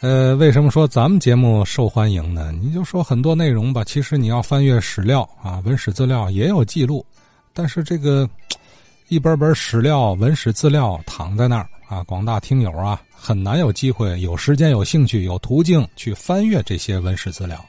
[0.00, 2.50] 呃，为什么说咱们节目受欢迎呢？
[2.58, 7.04] 你就说很多内容吧，其实你要翻阅史料啊，文史资料也有记录，
[7.52, 8.26] 但是这个
[9.08, 17.62] 一本本史料、文史资料躺在那儿啊，广大听友啊，很难有机会、有时间、有兴趣、有途径去翻阅这些文史资料。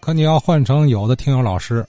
[0.00, 1.86] 可你要换成有的听友老师，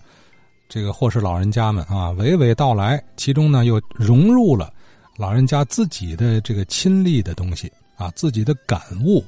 [0.68, 4.72] 这个或是老人家们啊，娓娓道来，其中呢又融入了
[5.18, 9.26] 老人家自己的这个亲历的东西啊，自己的感悟。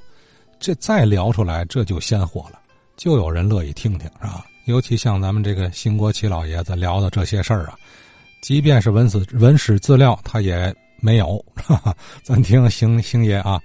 [0.61, 2.59] 这再聊出来，这就鲜活了，
[2.95, 4.45] 就有人乐意听听，是吧？
[4.65, 7.73] 尤其像咱们这个兴国齐老爷子聊的这些事儿啊，
[8.41, 11.43] 即便是文史文史资料，他也没有。
[11.55, 13.59] 哈哈，咱听星星爷啊，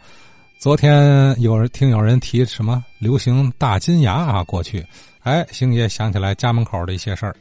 [0.59, 4.83] 昨天有人听有人提什么流行大金牙啊，过去，
[5.21, 7.37] 哎，星爷想起来家门口的一些事儿。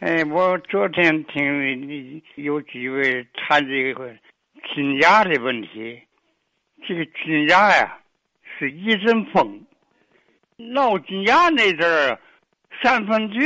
[0.00, 4.12] 哎，我昨天听有几位谈这个
[4.74, 5.96] 金牙的问题。
[6.86, 7.98] 这个金牙呀，
[8.58, 9.64] 是一阵风。
[10.56, 12.20] 闹金牙那阵儿，
[12.82, 13.40] 三分局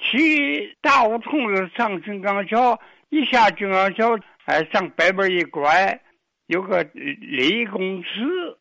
[0.00, 6.00] 骑大梧桐子上金刚桥，一下金刚桥，哎，上北边一拐，
[6.46, 8.58] 有个李公祠，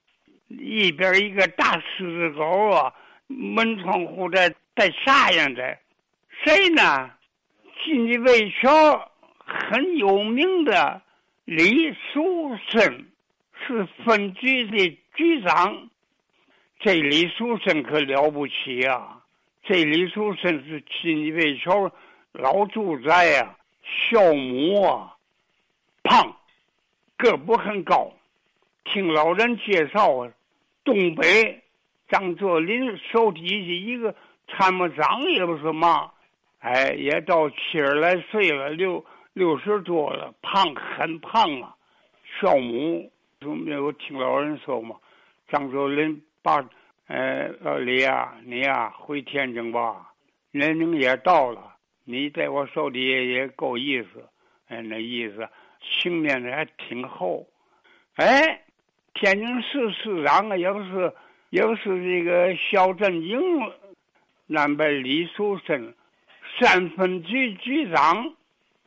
[0.47, 2.93] 一边一个大狮子狗啊，
[3.27, 5.77] 门窗户在在啥样的？
[6.43, 7.11] 谁呢？
[7.83, 11.01] 锦衣卫桥很有名的
[11.45, 13.05] 李书生。
[13.65, 15.89] 是分局的局长，
[16.79, 19.23] 这李书生可了不起啊！
[19.63, 21.89] 这李书生是锦衣卫桥
[22.33, 23.55] 老住宅呀，
[24.11, 25.15] 校母啊，
[26.03, 26.35] 胖，
[27.17, 28.11] 个不很高。
[28.83, 30.31] 听老人介绍啊，
[30.83, 31.61] 东北
[32.09, 34.13] 张作霖手底下一个
[34.49, 36.11] 参谋长也不是嘛，
[36.59, 41.75] 哎，也到七十来岁了，六六十多了，胖很胖啊，
[42.41, 43.09] 校母。
[43.51, 44.95] 没有听老人说嘛？
[45.49, 46.67] 张作霖把，
[47.07, 50.11] 呃，老李啊，你啊，回天津吧，
[50.51, 54.27] 年龄也到了，你在我手里也够意思，
[54.67, 55.47] 哎，那意思，
[55.81, 57.45] 情面的还挺厚。
[58.15, 58.61] 哎，
[59.13, 61.13] 天津市市长啊，也不是，
[61.49, 63.39] 也不是这个肖振英，
[64.47, 65.93] 南北李书生，
[66.59, 68.33] 三分局局长，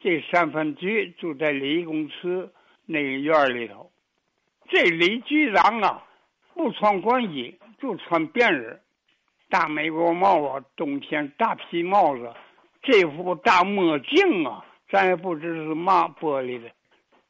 [0.01, 2.53] 这三分局住在李公祠
[2.87, 3.91] 那个院里头。
[4.69, 6.03] 这李局长啊，
[6.55, 8.65] 不穿官衣，就穿便衣
[9.49, 12.33] 大美国帽啊，冬天大皮帽子，
[12.83, 16.69] 这副大墨镜啊，咱也不知是嘛玻璃的，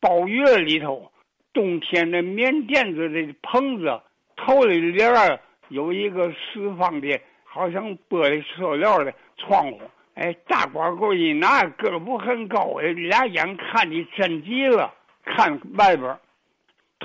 [0.01, 1.13] 包月里头，
[1.53, 4.01] 冬天的棉垫子的棚子，
[4.37, 9.81] 头里帘儿有一个四方的，好像玻璃塑料的窗户，
[10.15, 16.19] 哎，大光棍一拿，个不很高哎，俩眼看的真急了，看外边。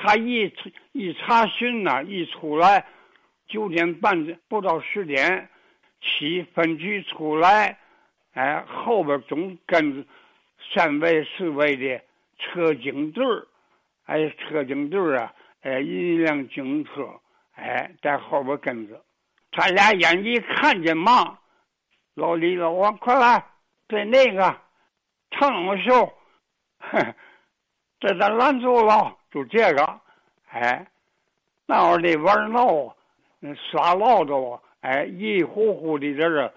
[0.04, 0.52] 他一
[0.94, 2.84] 一查询呢，一出来
[3.48, 5.48] 九点半不到十点，
[6.02, 7.78] 七分局出来，
[8.34, 10.04] 哎，后边总跟
[10.74, 12.02] 三位四位的
[12.40, 13.48] 车警队儿，
[14.06, 15.32] 哎，车警队啊，
[15.62, 17.08] 哎，一辆警车，
[17.54, 19.00] 哎，在后边跟着。
[19.52, 21.38] 他俩眼一看见嘛，
[22.16, 23.46] 老李老王，快来，
[23.88, 24.58] 对那个
[25.30, 26.12] 唱我秀，
[28.00, 29.16] 这咱拦住了。
[29.32, 30.00] 就这个，
[30.50, 30.86] 哎，
[31.66, 32.96] 那会儿的玩闹，
[33.56, 36.54] 耍闹的，哎，一呼呼的在这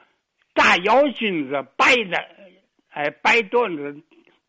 [0.53, 2.19] 大腰巾子，白的，
[2.91, 4.03] 哎，白缎子，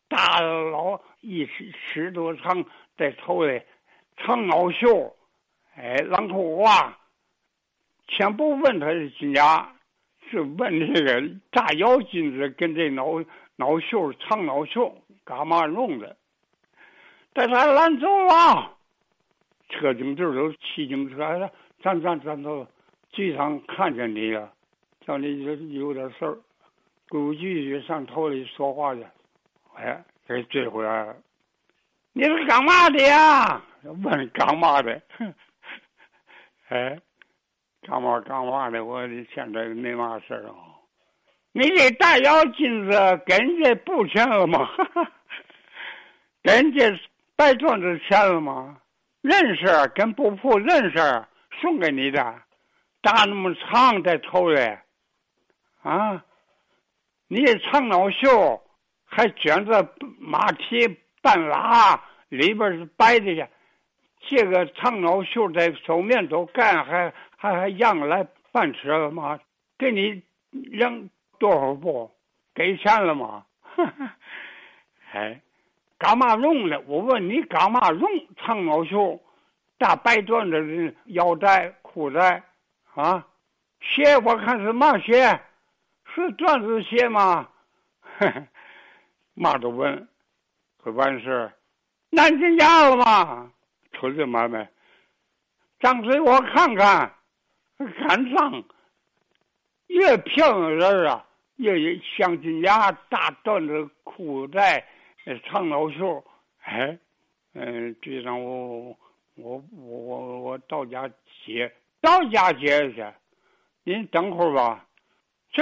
[0.08, 2.64] 大老一尺尺多长，
[2.96, 3.62] 在头里
[4.16, 5.16] 长袄袖，
[5.76, 6.98] 哎，狼裤袜。
[8.08, 9.72] 先不问他的金牙，
[10.30, 11.20] 是问这个
[11.50, 13.24] 大腰巾子跟这袄
[13.56, 16.16] 袄袖长袄袖干嘛用的？
[17.36, 18.78] 在他拦走了，
[19.68, 21.52] 车警队都骑警车了，
[21.82, 22.66] 咱咱咱都
[23.12, 24.50] 局长看见你了，
[25.06, 26.38] 叫你有有点事儿，
[27.10, 29.06] 估计上头里说话去。
[29.74, 31.14] 哎，给追回来了。
[32.14, 33.62] 你是干嘛的呀？
[33.82, 35.02] 问干嘛的？
[36.70, 36.98] 哎，
[37.82, 38.82] 干嘛干嘛的？
[38.82, 40.54] 我现在没嘛事儿啊。
[41.52, 42.92] 你这大腰金子
[43.26, 44.66] 跟人家不钱了吗？
[46.42, 46.98] 跟家。
[47.36, 48.78] 白赚这钱了吗？
[49.22, 51.24] 认识跟不付认识，
[51.60, 52.42] 送给你的，
[53.02, 54.60] 大那么长在头里，
[55.82, 56.24] 啊，
[57.26, 58.62] 你长袄袖
[59.04, 60.86] 还卷着马蹄
[61.20, 63.48] 半拉，里边是白的呀。
[64.28, 69.40] 这个长袄袖在手面都干，还还还让来半尺了吗？
[69.76, 70.22] 给你
[70.70, 72.10] 让多少步？
[72.54, 73.44] 给钱了吗？
[75.12, 75.42] 哎。
[75.98, 76.80] 干嘛用的？
[76.86, 79.20] 我问你干嘛用长袄袖？
[79.78, 82.42] 大白缎子腰带、裤带，
[82.94, 83.26] 啊，
[83.80, 85.38] 鞋我看是嘛鞋，
[86.14, 87.48] 是缎子鞋吗？
[89.34, 90.08] 嘛都问，
[90.82, 91.52] 可完事
[92.08, 93.52] 南京家了吗？
[93.92, 94.70] 出去买卖，
[95.78, 97.14] 张嘴我看看，
[97.76, 98.64] 看上，
[99.88, 101.26] 越漂亮人啊，
[101.56, 104.86] 越镶金牙、大缎子裤带、
[105.44, 106.24] 长老袖，
[106.62, 106.98] 哎，
[107.54, 108.96] 嗯，局长我。
[109.38, 111.06] 我我我我到家
[111.44, 111.70] 接，
[112.00, 113.04] 到家接去。
[113.84, 114.86] 您等会儿吧。
[115.50, 115.60] 去，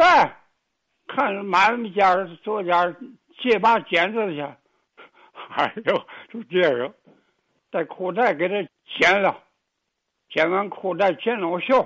[1.08, 2.14] 看买卖家
[2.44, 2.94] 做家
[3.42, 4.40] 借把剪子去。
[5.56, 6.94] 哎呦，就这个，
[7.72, 8.54] 在裤带给他
[8.96, 9.42] 剪了，
[10.28, 11.84] 剪完裤带剪老袖。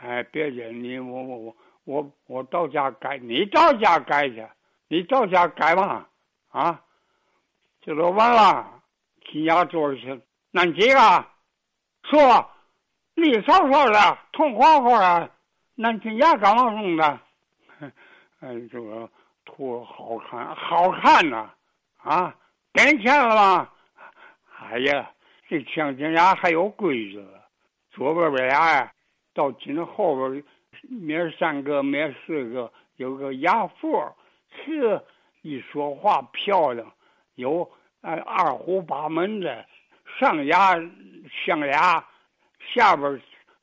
[0.00, 4.46] 哎，别介，你我我我我我到家改，你到家改去，
[4.88, 6.06] 你到家改嘛，
[6.50, 6.84] 啊，
[7.84, 8.82] 这都完了，
[9.30, 10.20] 进家坐去。
[10.52, 11.26] 恁几个
[12.04, 12.50] 说
[13.14, 15.30] 绿草草的，铜黄黄的，
[15.76, 17.20] 恁今牙干嘛用的？
[18.40, 19.08] 嗯，这个
[19.44, 21.50] 图好看，好看呐！
[21.98, 22.34] 啊，
[22.72, 23.68] 给钱了吗？
[24.70, 25.10] 哎呀，
[25.48, 27.22] 这镶金牙还有规矩，
[27.90, 28.92] 左边边牙呀
[29.34, 30.42] 到金后边
[30.88, 33.90] 面三个，面四个，有个牙缝，
[34.64, 35.02] 是
[35.42, 36.90] 一说话漂亮，
[37.34, 37.70] 有
[38.02, 39.64] 哎二虎八门的。
[40.18, 40.74] 上牙
[41.44, 42.04] 象牙，
[42.72, 43.20] 下边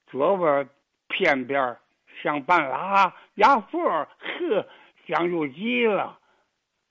[0.07, 0.68] 左边
[1.07, 1.77] 片边
[2.21, 4.07] 像半拉牙缝，呵，
[5.07, 6.18] 讲究极了。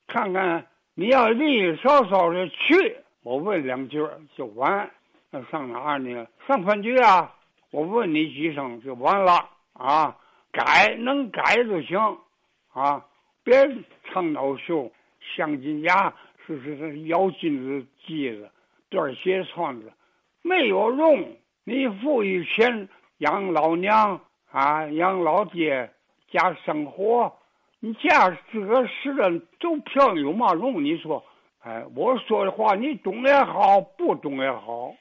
[0.07, 3.99] 看看你要利索索的去，我问两句
[4.37, 4.91] 就完。
[5.31, 6.27] 那上哪儿呢？
[6.49, 7.35] 上分局啊！
[7.71, 10.17] 我问你几声就完了啊！
[10.51, 11.99] 改能改就行
[12.73, 13.05] 啊！
[13.45, 13.55] 别
[14.05, 14.91] 长刀袖、
[15.21, 16.13] 镶金牙，
[16.51, 18.51] 就是这腰金子系子。
[18.91, 19.93] 缎鞋穿子
[20.43, 22.89] 没有用，你富裕钱
[23.19, 24.21] 养老娘
[24.51, 25.89] 啊，养老爹
[26.33, 27.33] 家生活，
[27.79, 29.31] 你家这个事的
[29.61, 30.83] 都漂亮有嘛用？
[30.83, 31.25] 你说，
[31.61, 34.93] 哎，我说的话你懂也好，不懂也好，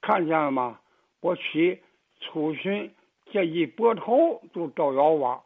[0.00, 0.80] 看见了吗？
[1.20, 1.80] 我去
[2.18, 2.90] 出巡，
[3.30, 5.40] 这一拨头就到窑洼，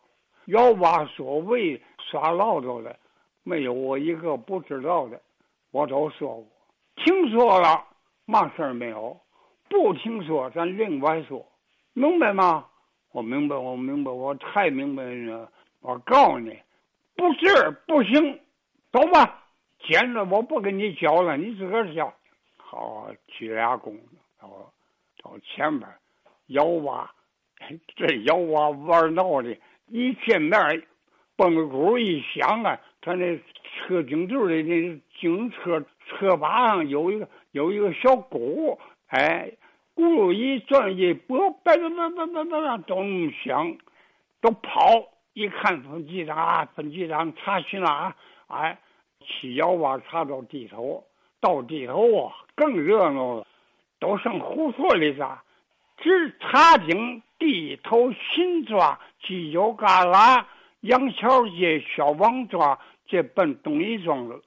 [0.46, 2.96] 窑洼所谓耍唠叨的，
[3.42, 5.20] 没有我一个不知道的，
[5.70, 6.46] 我都说过，
[6.96, 7.86] 听说了。
[8.26, 9.20] 嘛事儿没有，
[9.68, 11.44] 不听说，咱另外说，
[11.94, 12.66] 明白吗？
[13.10, 15.50] 我明白，我明白，我太明白了。
[15.80, 16.56] 我告诉你，
[17.16, 18.38] 不是不行，
[18.92, 19.42] 走吧。
[19.80, 22.12] 剪子我不跟你交了，你自个儿交。
[22.56, 23.98] 好，鞠俩躬，
[24.40, 24.72] 到
[25.22, 25.90] 到前边，
[26.46, 27.08] 窑洼，
[27.96, 29.58] 这窑洼玩闹的，
[29.88, 30.60] 一见面，
[31.36, 33.36] 嘣鼓一响啊，他那
[33.74, 37.28] 车警队的那警车车把上有一个。
[37.52, 38.78] 有一个小鼓，
[39.08, 39.50] 哎，
[39.96, 43.76] 轱辘一转一拨，叭叭叭叭叭叭，都那么响，
[44.40, 45.08] 都跑。
[45.32, 48.78] 一看分局长，分局长查询了啊，哎，
[49.18, 51.02] 七幺八查到地头，
[51.40, 53.46] 到地头啊更热闹了，
[53.98, 55.42] 都上胡说的啥？
[55.96, 60.44] 只查经地头新抓犄角旮旯，
[60.82, 62.78] 杨桥街小王抓，
[63.10, 64.40] 这奔东一庄子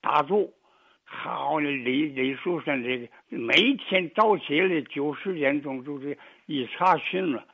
[0.00, 0.52] 打住。
[1.04, 7.46] 好，李李书生这个每天早起来九十点钟就是一查询了。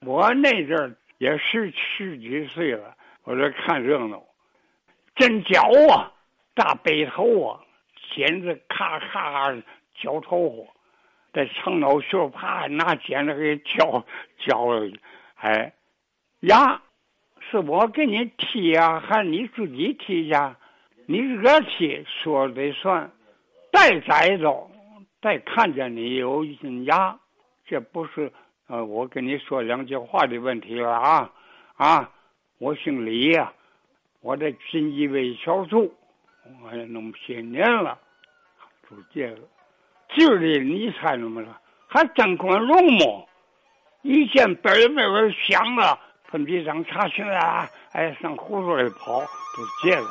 [0.00, 4.22] 我那阵儿也十十几岁了，我这看热闹，
[5.14, 6.12] 真脚啊，
[6.54, 7.60] 大背头啊，
[8.12, 9.54] 剪子咔咔
[9.94, 10.72] 绞头发，
[11.32, 14.04] 在长脑袖啪拿剪子给绞
[14.38, 14.92] 绞了。
[15.36, 15.72] 哎，
[16.40, 16.82] 呀，
[17.50, 20.56] 是我给你剃呀，还是你自己剃呀？
[21.06, 23.10] 你自个气说了得算，
[23.72, 24.70] 再宰着，
[25.22, 27.18] 再看见你有一根牙，
[27.66, 28.30] 这不是
[28.66, 31.32] 呃，我跟你说两句话的问题了啊
[31.76, 32.10] 啊！
[32.58, 33.52] 我姓李呀，
[34.20, 35.94] 我在锦衣卫小处，
[36.62, 37.98] 我也那么些年了，
[38.82, 39.40] 就这个
[40.14, 41.58] 今儿的你猜怎么了？
[41.86, 43.24] 还真管用吗？
[44.02, 45.98] 一见本儿门儿响了，
[46.30, 50.06] 分局长查询啊，哎，上胡同里跑，就这个。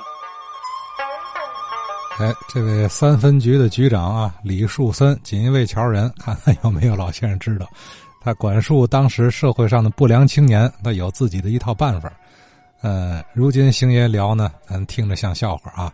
[2.19, 7.67] 哎，这位三分局的局长啊，李树森，锦衣卫桥人，看看有没有老先生知道。
[8.19, 12.12] 他管束当时社会上的不良青年，他有自己的一套办法。
[12.81, 15.93] 呃，如今星爷聊呢，咱听着像笑话啊。